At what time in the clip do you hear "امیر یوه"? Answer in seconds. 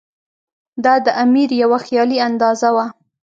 1.23-1.79